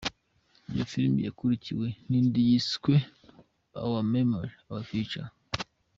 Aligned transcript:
Iyo 0.71 0.83
film 0.91 1.13
yakulikiwe 1.27 1.87
n’indi 2.09 2.39
yiswe 2.49 2.93
“Our 3.83 4.01
memory, 4.15 4.51
Our 4.71 4.83
future”. 4.91 5.27